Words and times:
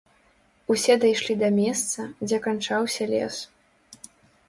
Усе 0.75 0.93
дайшлі 1.03 1.35
да 1.43 1.51
месца, 1.59 2.09
дзе 2.25 2.43
канчаўся 2.49 3.11
лес. 3.17 3.35